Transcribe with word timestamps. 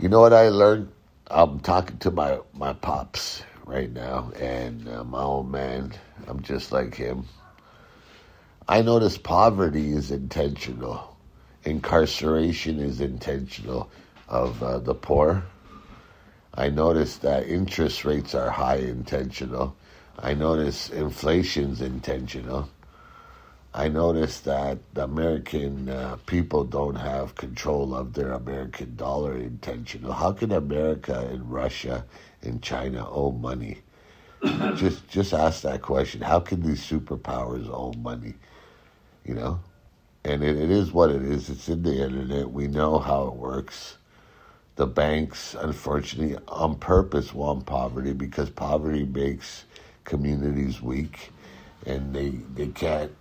You 0.00 0.08
know 0.08 0.20
what 0.20 0.32
I 0.32 0.48
learned? 0.48 0.90
I'm 1.30 1.60
talking 1.60 1.98
to 1.98 2.10
my, 2.10 2.38
my 2.54 2.72
pops 2.72 3.42
right 3.66 3.92
now, 3.92 4.32
and 4.34 4.88
uh, 4.88 5.04
my 5.04 5.20
old 5.20 5.50
man, 5.50 5.92
I'm 6.26 6.40
just 6.42 6.72
like 6.72 6.94
him. 6.94 7.26
I 8.66 8.80
notice 8.80 9.18
poverty 9.18 9.92
is 9.92 10.10
intentional, 10.10 11.18
incarceration 11.64 12.80
is 12.80 13.02
intentional 13.02 13.90
of 14.26 14.62
uh, 14.62 14.78
the 14.78 14.94
poor. 14.94 15.44
I 16.54 16.70
notice 16.70 17.18
that 17.18 17.46
interest 17.46 18.06
rates 18.06 18.34
are 18.34 18.48
high 18.48 18.76
intentional. 18.76 19.76
I 20.18 20.32
notice 20.32 20.88
inflation's 20.88 21.82
intentional. 21.82 22.70
I 23.72 23.88
notice 23.88 24.40
that 24.40 24.78
the 24.94 25.04
American 25.04 25.88
uh, 25.88 26.16
people 26.26 26.64
don't 26.64 26.96
have 26.96 27.36
control 27.36 27.94
of 27.94 28.14
their 28.14 28.32
American 28.32 28.96
dollar 28.96 29.36
intention. 29.36 30.02
How 30.02 30.32
can 30.32 30.50
America 30.50 31.28
and 31.30 31.50
Russia 31.50 32.04
and 32.42 32.60
China 32.60 33.08
owe 33.08 33.30
money? 33.30 33.78
just 34.74 35.08
just 35.08 35.32
ask 35.32 35.62
that 35.62 35.82
question. 35.82 36.20
How 36.20 36.40
can 36.40 36.62
these 36.62 36.84
superpowers 36.84 37.68
owe 37.68 37.92
money? 37.92 38.34
You 39.24 39.34
know? 39.34 39.60
And 40.24 40.42
it, 40.42 40.58
it 40.58 40.70
is 40.70 40.92
what 40.92 41.10
it 41.10 41.22
is. 41.22 41.48
It's 41.48 41.68
in 41.68 41.82
the 41.82 41.94
internet. 41.94 42.50
We 42.50 42.66
know 42.66 42.98
how 42.98 43.28
it 43.28 43.34
works. 43.34 43.98
The 44.74 44.86
banks, 44.86 45.54
unfortunately, 45.54 46.36
on 46.48 46.74
purpose 46.76 47.32
want 47.32 47.66
poverty 47.66 48.14
because 48.14 48.50
poverty 48.50 49.04
makes 49.04 49.64
communities 50.04 50.82
weak 50.82 51.30
and 51.86 52.12
they 52.14 52.30
they 52.54 52.66
can't 52.68 53.12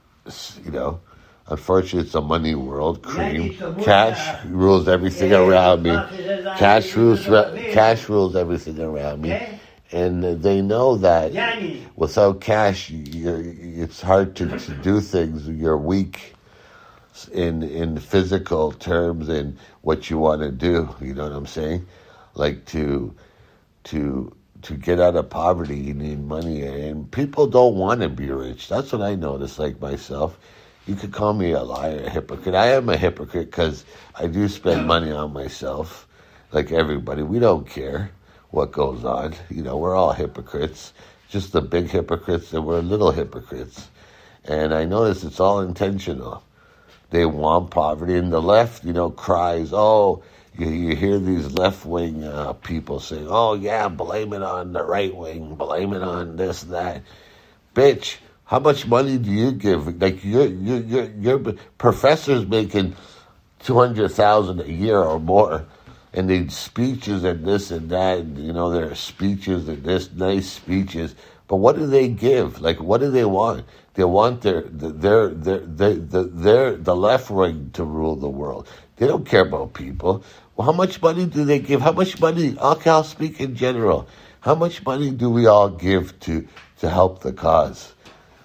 you 0.64 0.72
know 0.72 1.00
unfortunately 1.48 2.05
it's 2.05 2.16
a 2.16 2.22
money 2.22 2.55
world 2.55 3.02
cream. 3.02 3.52
cash 3.77 4.36
rules 4.44 4.88
everything 4.88 5.34
around 5.34 5.82
me. 5.84 6.05
cash 6.54 6.96
rules 6.96 7.30
cash 7.68 8.10
rules 8.10 8.36
everything 8.36 8.80
around 8.80 9.22
me. 9.22 9.40
And 9.91 10.24
they 10.43 10.62
know 10.62 10.98
that 10.98 11.34
without 11.96 12.41
cash 12.41 12.91
it's 12.91 14.02
hard 14.02 14.35
to, 14.38 14.52
to 14.52 14.71
do 14.74 15.02
things. 15.02 15.48
You're 15.48 15.77
weak 15.77 16.36
in 17.34 17.63
in 17.63 17.98
physical 17.99 18.71
terms 18.71 19.27
and 19.30 19.58
what 19.82 20.10
you 20.10 20.18
want 20.18 20.41
to 20.41 20.52
do 20.52 20.96
you 21.02 21.13
know 21.13 21.24
what 21.24 21.34
i'm 21.34 21.46
saying? 21.46 21.86
Like 22.36 22.65
to 22.68 23.13
to 23.86 24.34
to 24.63 24.76
get 24.76 24.99
out 24.99 25.15
of 25.15 25.29
poverty, 25.29 25.77
you 25.77 25.93
need 25.93 26.24
money, 26.24 26.63
and 26.63 27.10
people 27.12 27.48
don't 27.48 27.76
want 27.76 28.02
to 28.02 28.10
be 28.10 28.29
rich. 28.29 28.68
That's 28.68 28.91
what 28.91 29.02
I 29.02 29.15
notice. 29.15 29.60
Like 29.60 29.79
myself, 29.82 30.38
you 30.88 30.96
could 30.96 31.13
call 31.13 31.34
me 31.34 31.52
a 31.52 31.63
liar, 31.63 32.04
a 32.05 32.10
hypocrite. 32.10 32.55
I 32.55 32.68
am 32.74 32.90
a 32.90 32.98
hypocrite 32.98 33.52
because 33.52 33.85
I 34.15 34.27
do 34.27 34.48
spend 34.49 34.87
money 34.87 35.12
on 35.12 35.34
myself, 35.34 36.07
like 36.52 36.71
everybody. 36.71 37.24
We 37.24 37.40
don't 37.40 37.70
care 37.70 38.12
what 38.52 38.71
goes 38.71 39.05
on. 39.05 39.35
You 39.49 39.63
know, 39.63 39.77
we're 39.77 39.96
all 39.96 40.13
hypocrites. 40.13 40.93
Just 41.30 41.54
the 41.54 41.62
big 41.62 41.90
hypocrites, 41.90 42.54
and 42.54 42.65
we're 42.65 42.82
little 42.82 43.12
hypocrites. 43.12 43.90
And 44.46 44.74
I 44.74 44.85
notice 44.85 45.24
it's 45.24 45.40
all 45.40 45.62
intentional. 45.62 46.43
They 47.12 47.26
want 47.26 47.71
poverty, 47.71 48.15
and 48.18 48.32
the 48.34 48.41
left, 48.41 48.84
you 48.84 48.93
know, 48.93 49.10
cries, 49.12 49.71
"Oh." 49.74 50.24
You, 50.60 50.70
you 50.70 50.96
hear 50.96 51.20
these 51.20 51.52
left 51.54 51.85
wing 51.85 52.24
uh, 52.24 52.54
people 52.54 52.99
saying, 52.99 53.27
"Oh 53.29 53.55
yeah, 53.55 53.88
blame 53.90 54.34
it 54.34 54.43
on 54.43 54.74
the 54.74 54.84
right 54.84 55.15
wing, 55.15 55.55
blame 55.55 55.93
it 55.93 56.04
on 56.04 56.38
this 56.38 56.63
that." 56.63 57.04
Bitch, 57.76 58.18
how 58.46 58.60
much 58.60 58.87
money 58.87 59.18
do 59.18 59.32
you 59.32 59.52
give? 59.54 60.02
Like 60.02 60.24
your 60.24 60.48
your 60.48 60.80
your 60.82 61.05
your 61.20 61.40
professors 61.77 62.46
making 62.46 62.96
two 63.60 63.76
hundred 63.80 64.12
thousand 64.12 64.62
a 64.62 64.69
year 64.72 64.97
or 64.97 65.19
more, 65.19 65.66
and 66.13 66.30
they 66.30 66.47
speeches 66.50 67.24
and 67.24 67.46
this 67.46 67.72
and 67.72 67.90
that. 67.91 68.19
And, 68.19 68.38
you 68.38 68.53
know, 68.53 68.72
their 68.72 68.96
speeches 68.96 69.68
and 69.69 69.84
this 69.84 70.12
nice 70.13 70.52
speeches. 70.52 71.16
But 71.47 71.57
what 71.57 71.78
do 71.78 71.88
they 71.88 72.09
give? 72.09 72.62
Like, 72.62 72.81
what 72.81 73.02
do 73.02 73.12
they 73.12 73.25
want? 73.25 73.66
They 73.96 74.03
want 74.03 74.41
their 74.41 74.62
their 74.64 75.30
their 75.30 75.59
their 75.66 75.94
their, 75.96 76.24
their 76.24 76.78
the 76.78 76.96
left 76.96 77.30
wing 77.31 77.72
to 77.74 77.84
rule 77.84 78.16
the 78.16 78.30
world. 78.30 78.68
They 78.97 79.08
don't 79.08 79.26
care 79.26 79.41
about 79.41 79.74
people. 79.74 80.24
How 80.59 80.74
much 80.74 81.02
money 81.02 81.25
do 81.25 81.46
they 81.46 81.59
give? 81.59 81.81
How 81.81 81.94
much 81.94 82.20
money? 82.20 82.58
Okay, 82.59 82.90
I'll 82.90 83.06
speak 83.06 83.40
in 83.40 83.56
general. 83.56 84.09
How 84.42 84.56
much 84.56 84.86
money 84.86 85.09
do 85.09 85.30
we 85.30 85.47
all 85.47 85.70
give 85.70 86.20
to 86.22 86.46
to 86.80 86.90
help 86.90 87.22
the 87.22 87.31
cause? 87.31 87.94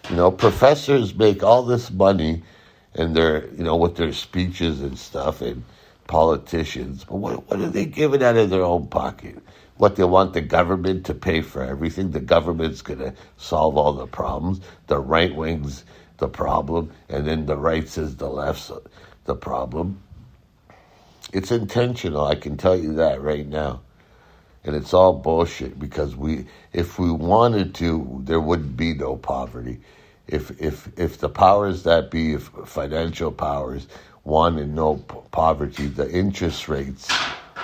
You 0.09 0.17
know, 0.17 0.31
professors 0.31 1.13
make 1.15 1.43
all 1.43 1.65
this 1.65 1.91
money, 1.91 2.45
and 2.95 3.17
they're 3.17 3.49
you 3.49 3.65
know 3.65 3.75
with 3.77 3.97
their 3.97 4.13
speeches 4.13 4.81
and 4.81 4.97
stuff, 4.97 5.41
and 5.41 5.65
politicians. 6.07 7.03
But 7.03 7.17
what 7.17 7.49
what 7.49 7.61
are 7.61 7.71
they 7.71 7.87
giving 7.87 8.23
out 8.23 8.37
of 8.37 8.49
their 8.49 8.63
own 8.63 8.87
pocket? 8.87 9.39
What 9.79 9.97
they 9.97 10.05
want 10.05 10.35
the 10.35 10.41
government 10.41 11.07
to 11.07 11.15
pay 11.15 11.41
for 11.41 11.65
everything? 11.65 12.13
The 12.13 12.21
government's 12.21 12.81
to 12.83 13.13
solve 13.39 13.77
all 13.77 13.93
the 13.93 14.07
problems. 14.07 14.61
The 14.87 15.01
right 15.01 15.35
wing's 15.35 15.85
the 16.19 16.29
problem, 16.29 16.93
and 17.09 17.27
then 17.27 17.47
the 17.47 17.57
right 17.57 17.89
says 17.89 18.17
the 18.17 18.29
left's 18.29 18.71
the 19.25 19.35
problem. 19.35 20.01
It's 21.35 21.51
intentional, 21.51 22.25
I 22.25 22.37
can 22.37 22.57
tell 22.57 22.77
you 22.77 22.95
that 22.95 23.21
right 23.21 23.45
now. 23.45 23.81
And 24.63 24.77
it's 24.77 24.95
all 24.95 25.15
bullshit 25.15 25.81
because 25.81 26.15
we 26.15 26.47
if 26.73 26.97
we 26.97 27.11
wanted 27.11 27.75
to, 27.75 28.21
there 28.23 28.41
wouldn't 28.41 28.77
be 28.77 28.95
no 28.95 29.17
poverty. 29.17 29.81
If 30.29 30.63
if 30.63 30.89
if 30.97 31.19
the 31.19 31.29
powers 31.29 31.83
that 31.83 32.09
be, 32.09 32.35
if 32.35 32.45
financial 32.67 33.33
powers 33.33 33.89
wanted 34.23 34.69
no 34.69 34.99
poverty, 35.33 35.89
the 35.89 36.09
interest 36.09 36.69
rates 36.69 37.13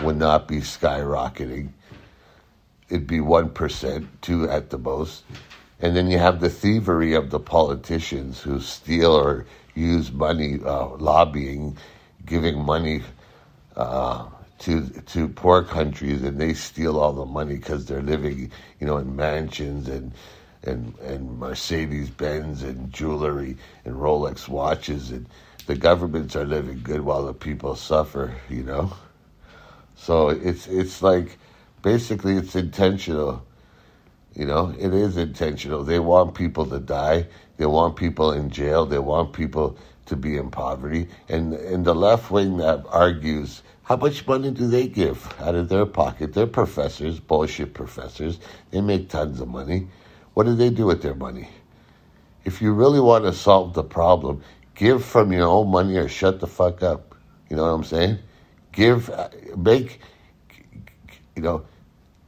would 0.03 0.17
not 0.17 0.49
be 0.49 0.57
skyrocketing. 0.57 1.69
It'd 2.89 3.07
be 3.07 3.19
1%, 3.19 4.09
2 4.21 4.49
at 4.51 4.71
the 4.71 4.79
most. 4.79 5.23
And 5.81 5.97
then 5.97 6.11
you 6.11 6.19
have 6.19 6.41
the 6.41 6.51
thievery 6.51 7.15
of 7.15 7.31
the 7.31 7.39
politicians 7.39 8.41
who 8.41 8.59
steal 8.61 9.13
or 9.13 9.47
use 9.77 10.11
money, 10.11 10.59
uh, 10.65 10.89
lobbying, 10.97 11.79
giving 12.27 12.59
money 12.65 13.03
uh, 13.81 14.29
to 14.61 14.89
to 15.07 15.29
poor 15.29 15.63
countries, 15.63 16.23
and 16.23 16.41
they 16.41 16.55
steal 16.55 16.99
all 16.99 17.13
the 17.13 17.27
money 17.27 17.57
because 17.57 17.87
they're 17.87 18.03
living, 18.03 18.51
you 18.79 18.87
know, 18.87 18.99
in 18.99 19.17
mansions 19.17 19.89
and 19.89 20.13
and 20.65 20.97
and 20.99 21.39
Mercedes 21.39 22.11
Benz 22.11 22.63
and 22.63 22.93
jewelry 22.93 23.57
and 23.85 23.97
Rolex 23.97 24.49
watches, 24.49 25.11
and 25.11 25.27
the 25.67 25.77
governments 25.77 26.37
are 26.37 26.45
living 26.45 26.81
good 26.83 27.01
while 27.03 27.25
the 27.27 27.35
people 27.35 27.77
suffer, 27.77 28.35
you 28.49 28.63
know. 28.63 28.93
So 29.97 30.29
it's 30.31 30.67
it's 30.67 31.03
like 31.03 31.39
basically 31.83 32.37
it's 32.37 32.57
intentional. 32.57 33.45
You 34.35 34.47
know, 34.47 34.75
it 34.79 34.95
is 34.95 35.17
intentional. 35.17 35.85
They 35.85 35.99
want 35.99 36.35
people 36.35 36.67
to 36.67 36.79
die. 36.79 37.27
They 37.57 37.67
want 37.67 37.97
people 37.97 38.33
in 38.33 38.51
jail. 38.51 38.87
They 38.87 38.99
want 38.99 39.33
people 39.33 39.77
to 40.11 40.17
be 40.17 40.37
in 40.37 40.51
poverty. 40.51 41.09
And 41.29 41.55
in 41.55 41.85
the 41.85 41.95
left 41.95 42.31
wing 42.31 42.59
that 42.59 42.85
argues, 42.89 43.63
how 43.85 43.97
much 43.97 44.27
money 44.27 44.51
do 44.51 44.69
they 44.69 44.87
give 44.87 45.35
out 45.41 45.55
of 45.55 45.69
their 45.69 45.87
pocket? 45.87 46.35
They're 46.35 46.47
professors, 46.47 47.19
bullshit 47.19 47.75
professors. 47.75 48.39
They 48.71 48.81
make 48.81 49.09
tons 49.09 49.41
of 49.41 49.49
money. 49.49 49.89
What 50.35 50.45
do 50.45 50.55
they 50.55 50.71
do 50.71 50.87
with 50.87 51.03
their 51.03 51.15
money? 51.15 51.49
If 52.45 52.61
you 52.61 52.73
really 52.73 53.01
want 53.01 53.25
to 53.25 53.33
solve 53.33 53.75
the 53.75 53.83
problem, 53.83 54.43
give 54.75 55.05
from 55.05 55.33
your 55.33 55.47
own 55.47 55.71
money 55.71 55.97
or 55.97 56.09
shut 56.09 56.41
the 56.41 56.47
fuck 56.47 56.83
up. 56.83 57.15
You 57.49 57.57
know 57.57 57.63
what 57.63 57.69
I'm 57.71 57.85
saying? 57.85 58.19
Give, 58.73 59.11
uh, 59.11 59.29
make, 59.57 60.01
you 61.37 61.43
know, 61.43 61.65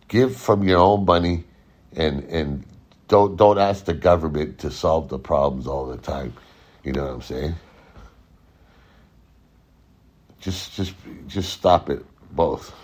give 0.09 0.37
from 0.37 0.63
your 0.65 0.79
own 0.79 1.05
money 1.05 1.45
and, 1.97 2.25
and 2.25 2.65
don't, 3.09 3.37
don't 3.37 3.59
ask 3.59 3.85
the 3.85 3.95
government 3.95 4.59
to 4.59 4.71
solve 4.71 5.09
the 5.09 5.19
problems 5.19 5.67
all 5.67 5.87
the 5.87 5.97
time. 5.97 6.35
You 6.83 6.93
know 6.93 7.05
what 7.05 7.15
I'm 7.15 7.23
saying? 7.23 7.55
Just, 10.43 10.75
just, 10.75 10.95
just 11.29 11.53
stop 11.55 11.91
it, 11.91 12.05
both. 12.33 12.75